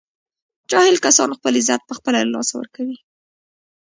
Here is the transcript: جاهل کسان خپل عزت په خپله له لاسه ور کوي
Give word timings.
جاهل 0.71 0.95
کسان 1.05 1.29
خپل 1.37 1.53
عزت 1.61 1.81
په 1.85 1.93
خپله 1.97 2.19
له 2.23 2.31
لاسه 2.35 2.53
ور 2.55 2.67
کوي 2.75 2.97